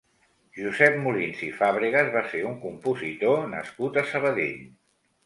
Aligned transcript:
Josep 0.59 0.95
Molins 1.01 1.43
i 1.47 1.49
Fàbregas 1.59 2.09
va 2.15 2.23
ser 2.31 2.41
un 2.53 2.55
compositor 2.63 3.45
nascut 3.53 4.01
a 4.01 4.05
Sabadell. 4.15 4.65